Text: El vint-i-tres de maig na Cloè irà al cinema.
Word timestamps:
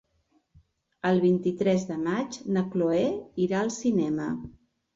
El 1.09 1.21
vint-i-tres 1.25 1.85
de 1.91 1.99
maig 2.07 2.41
na 2.57 2.65
Cloè 2.73 3.05
irà 3.47 3.61
al 3.63 3.73
cinema. 3.79 4.31